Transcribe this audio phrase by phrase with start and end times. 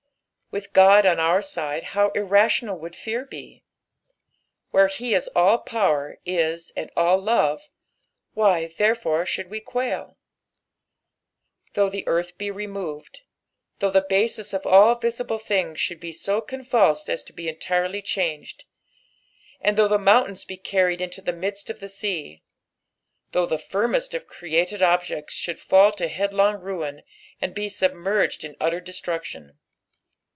[0.61, 3.63] '"With Ood on our aide, how imtional would fear be!
[4.71, 7.69] Where he is sll power is, and all love,
[8.33, 10.17] why therefore should we quail
[11.73, 13.19] t" Thotmk the earth be remormd."
[13.79, 18.01] though the basia of all viaible things should be ao convvlsed as to he entirely
[18.01, 18.65] changed.
[19.63, 21.85] "Aad though th^ mountairu be earried into the midet qf the
[22.35, 22.39] ma;''
[23.31, 27.03] though the firmeat of oreatcd objeclB should fall to headlong ruin,
[27.39, 29.57] and be sub merged in utter destruction.